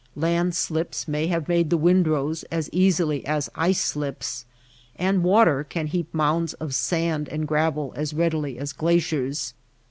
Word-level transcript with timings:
Land 0.15 0.55
slips 0.55 1.07
may 1.07 1.27
have 1.27 1.47
made 1.47 1.69
the 1.69 1.77
windrows 1.77 2.41
as 2.49 2.71
easily 2.73 3.23
as 3.23 3.51
ice 3.53 3.79
slips; 3.81 4.47
and 4.95 5.21
water 5.23 5.63
can 5.63 5.85
heap 5.85 6.11
mounds 6.11 6.55
of 6.55 6.73
sand 6.73 7.29
and 7.29 7.47
gravel 7.47 7.93
as 7.95 8.11
readily 8.11 8.57
as 8.57 8.73
glaciers. 8.73 9.53